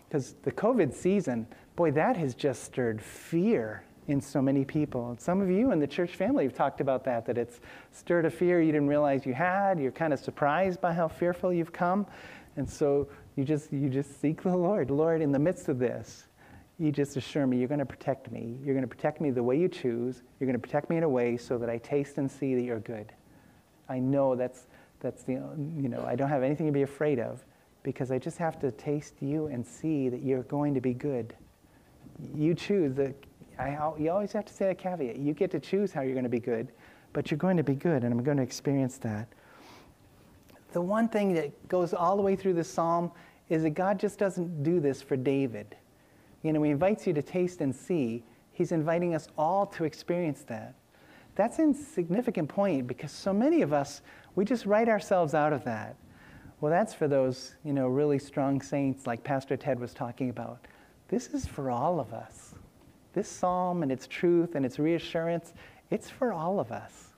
[0.09, 5.11] Because the COVID season, boy, that has just stirred fear in so many people.
[5.11, 7.61] And some of you in the church family have talked about that, that it's
[7.93, 9.79] stirred a fear you didn't realize you had.
[9.79, 12.07] You're kind of surprised by how fearful you've come.
[12.57, 14.91] And so you just, you just seek the Lord.
[14.91, 16.27] Lord, in the midst of this,
[16.79, 18.59] you just assure me you're going to protect me.
[18.65, 20.23] You're going to protect me the way you choose.
[20.41, 22.63] You're going to protect me in a way so that I taste and see that
[22.63, 23.13] you're good.
[23.89, 24.67] I know that's,
[25.01, 27.45] that's the, you know, I don't have anything to be afraid of
[27.83, 31.35] because I just have to taste you and see that you're going to be good.
[32.35, 33.15] You choose the
[33.59, 35.17] I, you always have to say a caveat.
[35.17, 36.69] You get to choose how you're going to be good,
[37.13, 39.29] but you're going to be good, and I'm going to experience that.
[40.73, 43.11] The one thing that goes all the way through the psalm
[43.49, 45.77] is that God just doesn't do this for David.
[46.43, 48.23] You know, He invites you to taste and see.
[48.53, 50.75] He's inviting us all to experience that.
[51.35, 54.03] That's a significant point because so many of us,
[54.35, 55.97] we just write ourselves out of that.
[56.61, 60.59] Well, that's for those, you know, really strong saints like Pastor Ted was talking about.
[61.07, 62.48] This is for all of us.
[63.19, 65.53] This psalm and its truth and its reassurance,
[65.91, 67.09] it's for all of us.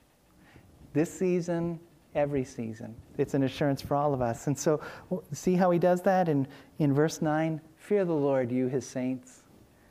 [0.95, 1.79] This season,
[2.15, 2.95] every season.
[3.19, 4.47] It's an assurance for all of us.
[4.47, 4.81] And so,
[5.33, 7.61] see how he does that in, in verse 9?
[7.77, 9.43] Fear the Lord, you his saints.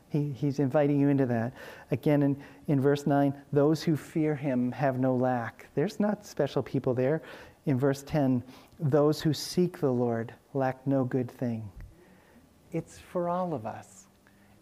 [0.08, 1.52] He, he's inviting you into that.
[1.92, 5.68] Again, in, in verse 9, those who fear him have no lack.
[5.76, 7.22] There's not special people there.
[7.66, 8.42] In verse 10,
[8.80, 11.70] those who seek the Lord lack no good thing.
[12.72, 13.99] It's for all of us.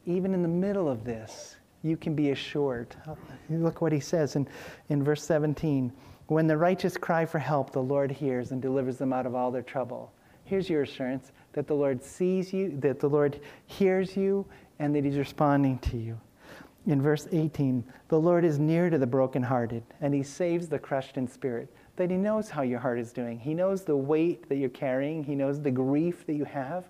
[0.08, 2.96] Even in the middle of this, you can be assured.
[3.06, 3.16] Oh,
[3.50, 4.48] look what he says in,
[4.88, 5.92] in verse 17.
[6.28, 9.50] When the righteous cry for help, the Lord hears and delivers them out of all
[9.50, 10.10] their trouble.
[10.44, 14.46] Here's your assurance that the Lord sees you, that the Lord hears you,
[14.78, 16.18] and that He's responding to you.
[16.86, 21.18] In verse 18, the Lord is near to the brokenhearted, and He saves the crushed
[21.18, 21.70] in spirit.
[21.96, 23.38] That He knows how your heart is doing.
[23.38, 26.88] He knows the weight that you're carrying, He knows the grief that you have.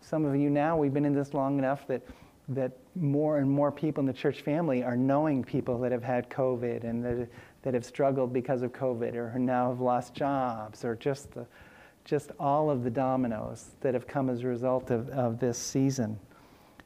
[0.00, 2.02] Some of you now, we've been in this long enough that,
[2.48, 6.30] that more and more people in the church family are knowing people that have had
[6.30, 7.28] COVID and that,
[7.62, 11.46] that have struggled because of COVID or now have lost jobs or just the
[12.06, 16.16] just all of the dominoes that have come as a result of, of this season.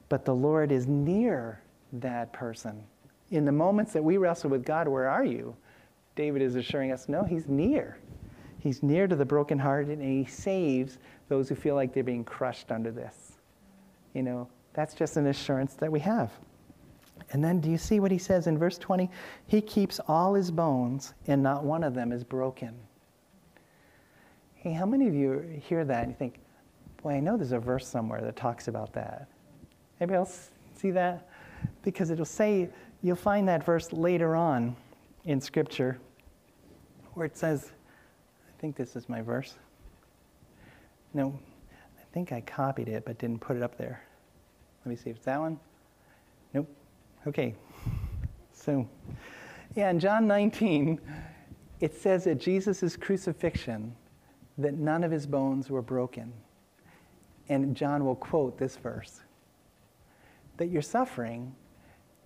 [0.09, 1.61] But the Lord is near
[1.92, 2.83] that person.
[3.31, 5.55] In the moments that we wrestle with God, where are you?
[6.16, 7.99] David is assuring us, no, he's near.
[8.59, 12.73] He's near to the brokenhearted and he saves those who feel like they're being crushed
[12.73, 13.33] under this.
[14.14, 16.30] You know, that's just an assurance that we have.
[17.33, 19.09] And then do you see what he says in verse 20?
[19.46, 22.74] He keeps all his bones and not one of them is broken.
[24.54, 26.40] Hey, how many of you hear that and you think,
[27.02, 29.28] boy, I know there's a verse somewhere that talks about that?
[30.00, 31.28] Anybody else see that?
[31.83, 32.68] Because it'll say,
[33.02, 34.76] you'll find that verse later on
[35.24, 35.98] in Scripture
[37.14, 37.72] where it says,
[38.48, 39.54] I think this is my verse.
[41.14, 41.38] No,
[41.98, 44.02] I think I copied it but didn't put it up there.
[44.85, 45.59] Let me see if it's that one.
[46.55, 46.69] Nope.
[47.27, 47.55] Okay.
[48.53, 48.88] So,
[49.75, 51.01] yeah, in John 19,
[51.81, 53.95] it says that Jesus' crucifixion
[54.59, 56.33] that none of his bones were broken.
[57.49, 59.21] And John will quote this verse
[60.57, 61.55] that your suffering,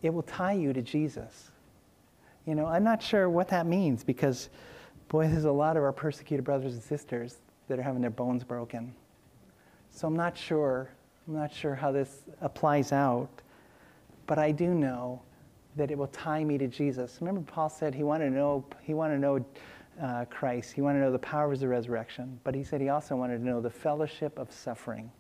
[0.03, 1.53] it will tie you to Jesus.
[2.47, 4.49] You know, I'm not sure what that means because,
[5.09, 7.37] boy, there's a lot of our persecuted brothers and sisters
[7.69, 8.93] that are having their bones broken.
[9.91, 10.91] So I'm not sure.
[11.27, 13.43] I'm not sure how this applies out.
[14.27, 15.23] But I do know
[15.77, 17.19] that it will tie me to Jesus.
[17.21, 19.45] Remember, Paul said he wanted to know, he wanted to know
[20.01, 20.73] uh, Christ.
[20.73, 23.39] He wanted to know the power of the resurrection, but he said he also wanted
[23.39, 25.11] to know the fellowship of suffering,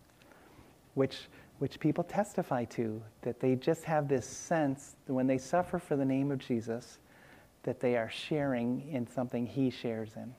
[0.94, 5.78] which, which people testify to, that they just have this sense that when they suffer
[5.78, 6.98] for the name of Jesus,
[7.62, 10.34] that they are sharing in something he shares in.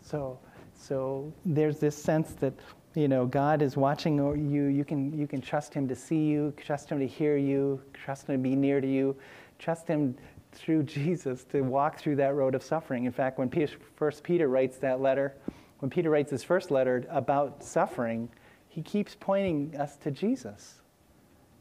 [0.00, 0.38] So,
[0.74, 2.54] so there's this sense that
[2.94, 4.64] you know God is watching you.
[4.64, 8.26] You can you can trust Him to see you, trust Him to hear you, trust
[8.26, 9.16] Him to be near to you,
[9.58, 10.16] trust Him
[10.52, 13.04] through Jesus to walk through that road of suffering.
[13.04, 13.50] In fact, when
[13.96, 15.34] First Peter writes that letter,
[15.82, 18.28] when Peter writes his first letter about suffering,
[18.68, 20.80] he keeps pointing us to Jesus.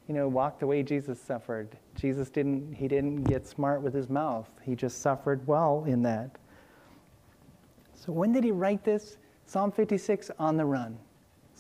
[0.08, 1.76] You know, walk the way Jesus suffered.
[1.96, 4.48] Jesus didn't, he didn't get smart with his mouth.
[4.62, 6.38] He just suffered well in that.
[7.96, 9.18] So when did he write this?
[9.48, 11.00] Psalm 56 on the run.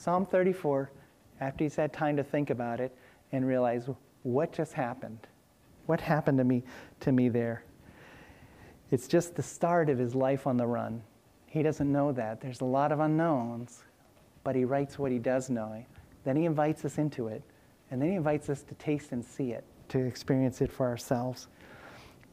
[0.01, 0.89] Psalm 34,
[1.41, 2.91] after he's had time to think about it
[3.31, 3.87] and realize
[4.23, 5.27] what just happened.
[5.85, 6.63] What happened to me,
[7.01, 7.63] to me there?
[8.89, 11.03] It's just the start of his life on the run.
[11.45, 12.41] He doesn't know that.
[12.41, 13.83] There's a lot of unknowns,
[14.43, 15.85] but he writes what he does know.
[16.23, 17.43] Then he invites us into it,
[17.91, 21.47] and then he invites us to taste and see it, to experience it for ourselves.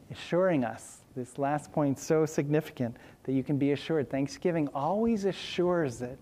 [0.09, 4.09] Assuring us, this last point so significant that you can be assured.
[4.09, 6.17] Thanksgiving always assures it,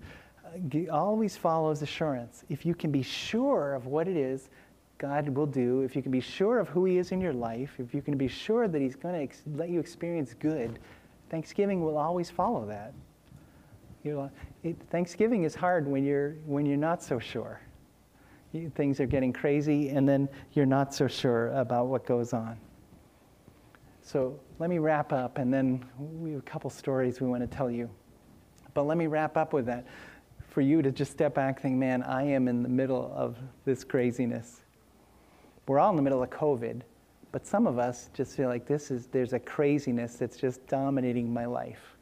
[0.92, 2.44] always follows assurance.
[2.50, 4.50] If you can be sure of what it is
[4.98, 7.76] God will do, if you can be sure of who He is in your life,
[7.80, 10.80] if you can be sure that He's going to let you experience good,
[11.30, 12.94] Thanksgiving will always follow that.
[14.04, 14.32] You know,
[14.64, 17.60] it, Thanksgiving is hard when you're, when you're not so sure.
[18.54, 22.58] You, things are getting crazy, and then you're not so sure about what goes on.
[24.02, 27.56] So let me wrap up, and then we have a couple stories we want to
[27.56, 27.90] tell you.
[28.74, 29.86] But let me wrap up with that
[30.58, 33.38] for you to just step back and think, man, I am in the middle of
[33.64, 34.62] this craziness.
[35.68, 36.82] We're all in the middle of COVID,
[37.32, 41.32] but some of us just feel like this is, there's a craziness that's just dominating
[41.32, 41.96] my life.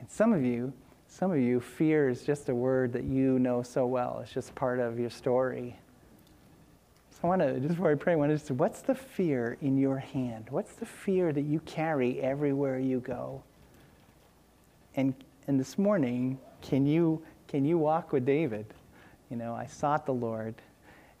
[0.00, 0.72] And some of you,
[1.06, 4.20] some of you, fear is just a word that you know so well.
[4.22, 5.78] It's just part of your story.
[7.10, 9.58] So I want to, just before I pray, I want to just, what's the fear
[9.60, 10.46] in your hand?
[10.48, 13.42] What's the fear that you carry everywhere you go?
[14.94, 15.12] And,
[15.46, 18.66] and this morning, can you, can you walk with David?
[19.30, 20.54] You know, I sought the Lord,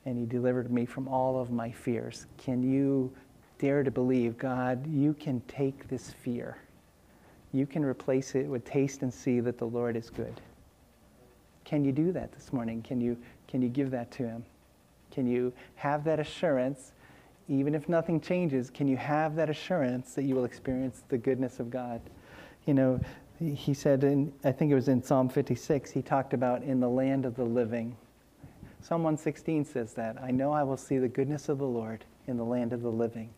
[0.04, 2.26] and he delivered me from all of my fears.
[2.38, 3.12] Can you
[3.58, 6.58] dare to believe, God, you can take this fear?
[7.52, 10.40] You can replace it with taste and see that the Lord is good.
[11.64, 12.82] Can you do that this morning?
[12.82, 13.16] Can you,
[13.46, 14.44] can you give that to him?
[15.10, 16.92] Can you have that assurance,
[17.48, 21.60] even if nothing changes, can you have that assurance that you will experience the goodness
[21.60, 22.00] of God?
[22.66, 23.00] You know,
[23.38, 26.88] he said, in, I think it was in Psalm 56, he talked about in the
[26.88, 27.96] land of the living.
[28.80, 30.16] Psalm 116 says that.
[30.22, 32.90] I know I will see the goodness of the Lord in the land of the
[32.90, 33.30] living.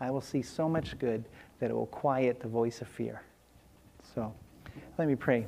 [0.00, 1.24] I will see so much good
[1.60, 3.22] that it will quiet the voice of fear.
[4.14, 4.32] So
[4.96, 5.46] let me pray.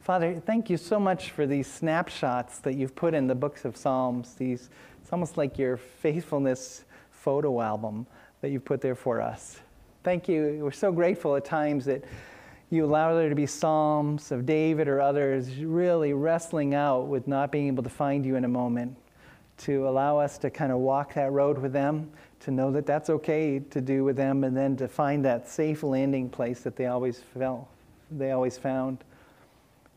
[0.00, 3.76] Father, thank you so much for these snapshots that you've put in the books of
[3.76, 4.34] Psalms.
[4.34, 4.70] These,
[5.02, 8.06] it's almost like your faithfulness photo album
[8.40, 9.60] that you've put there for us.
[10.04, 10.60] Thank you.
[10.62, 12.04] We're so grateful at times that
[12.70, 17.50] you allow there to be Psalms of David or others really wrestling out with not
[17.50, 18.94] being able to find you in a moment,
[19.58, 22.10] to allow us to kind of walk that road with them,
[22.40, 25.82] to know that that's okay to do with them, and then to find that safe
[25.82, 27.66] landing place that they always felt,
[28.10, 28.98] they always found.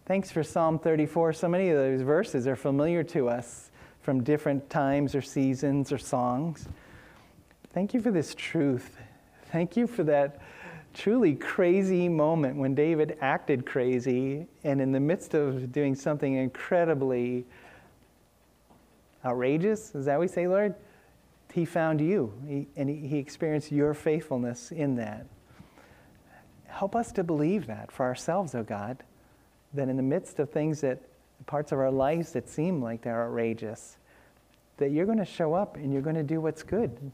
[0.05, 1.33] Thanks for Psalm 34.
[1.33, 3.69] So many of those verses are familiar to us
[4.01, 6.67] from different times or seasons or songs.
[7.73, 8.97] Thank you for this truth.
[9.51, 10.39] Thank you for that
[10.93, 17.45] truly crazy moment when David acted crazy and in the midst of doing something incredibly
[19.25, 20.75] outrageous, is that we say, Lord?
[21.53, 22.33] He found you
[22.75, 25.25] and he, he experienced your faithfulness in that.
[26.67, 29.03] Help us to believe that for ourselves, oh God
[29.73, 30.99] that in the midst of things that
[31.45, 33.97] parts of our lives that seem like they're outrageous,
[34.77, 37.11] that you're going to show up and you're going to do what's good.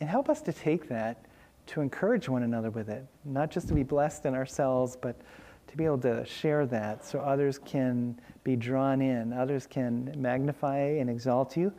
[0.00, 1.24] And help us to take that
[1.66, 5.20] to encourage one another with it, not just to be blessed in ourselves, but
[5.66, 10.78] to be able to share that so others can be drawn in, others can magnify
[10.78, 11.72] and exalt you,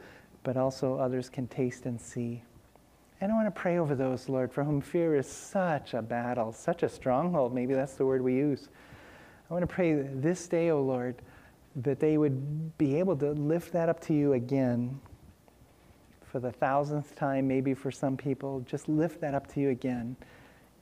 [0.44, 2.44] but also others can taste and see.
[3.22, 6.52] And I want to pray over those, Lord, for whom fear is such a battle,
[6.52, 7.54] such a stronghold.
[7.54, 8.68] Maybe that's the word we use
[9.50, 11.22] I want to pray this day, O oh Lord,
[11.78, 15.00] that they would be able to lift that up to you again
[16.38, 18.60] for the thousandth time, maybe for some people.
[18.68, 20.16] Just lift that up to you again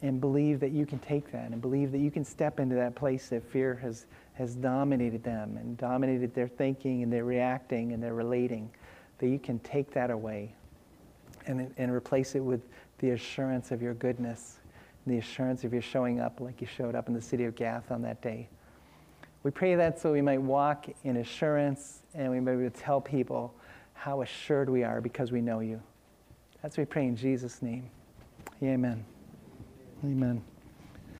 [0.01, 2.93] and believe that you can take that and believe that you can step into that
[2.93, 8.03] place that fear has, has dominated them and dominated their thinking and their reacting and
[8.03, 8.69] their relating,
[9.19, 10.53] that you can take that away
[11.45, 12.59] and, and replace it with
[12.97, 14.57] the assurance of your goodness,
[15.07, 17.91] the assurance of your showing up like you showed up in the city of Gath
[17.91, 18.49] on that day.
[19.43, 22.77] We pray that so we might walk in assurance and we may be able to
[22.77, 23.55] tell people
[23.95, 25.81] how assured we are because we know you.
[26.61, 27.89] That's what we pray in Jesus' name.
[28.61, 29.03] Amen.
[30.03, 30.43] Amen.